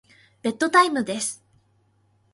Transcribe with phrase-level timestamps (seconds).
[0.41, 1.43] ベッドタイムです。